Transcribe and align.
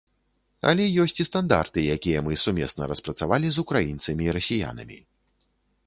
Але 0.69 0.87
ёсць 1.03 1.19
і 1.23 1.25
стандарты, 1.29 1.79
якія 1.97 2.23
мы 2.29 2.39
сумесна 2.47 2.83
распрацавалі 2.95 3.47
з 3.59 3.67
украінцамі 3.67 4.23
і 4.31 4.35
расіянамі. 4.41 4.99